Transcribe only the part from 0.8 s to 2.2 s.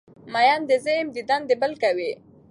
زه یم دیدن دی بل کوی